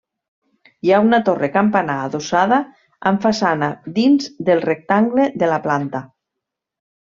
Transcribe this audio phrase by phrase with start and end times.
[0.87, 2.59] Hi ha una torre campanar adossada
[3.11, 3.69] amb façana
[4.01, 6.07] dins del rectangle de la planta.